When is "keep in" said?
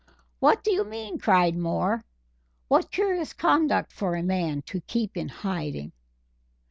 4.81-5.29